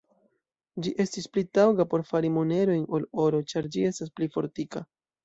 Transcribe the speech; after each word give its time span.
Ĝi 0.85 0.93
estis 1.03 1.27
pli 1.35 1.43
taŭga 1.57 1.85
por 1.91 2.03
fari 2.11 2.31
monerojn 2.37 2.87
ol 3.01 3.05
oro, 3.27 3.43
ĉar 3.53 3.69
ĝi 3.77 3.85
estas 3.91 4.11
pli 4.21 4.31
fortika. 4.39 4.83